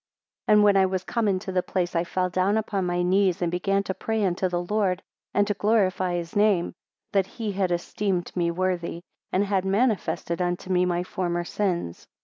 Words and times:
2 0.47 0.53
And 0.53 0.63
when 0.63 0.77
I 0.77 0.87
was 0.87 1.03
come 1.03 1.27
into 1.27 1.51
the 1.51 1.61
place, 1.61 1.95
I 1.95 2.03
fell 2.05 2.27
down 2.27 2.57
upon 2.57 2.87
my 2.87 3.03
knees, 3.03 3.39
and 3.39 3.51
began 3.51 3.83
to 3.83 3.93
pray 3.93 4.25
unto 4.25 4.49
the 4.49 4.63
Lord, 4.63 5.03
and 5.31 5.45
to 5.45 5.53
glorify 5.53 6.15
his 6.15 6.35
name, 6.35 6.73
that 7.11 7.27
he 7.27 7.51
had 7.51 7.71
esteemed 7.71 8.35
me 8.35 8.49
worthy, 8.49 9.01
and 9.31 9.45
had 9.45 9.63
manifested 9.63 10.41
unto 10.41 10.71
me 10.71 10.85
my 10.85 11.03
former 11.03 11.43
sins. 11.43 12.07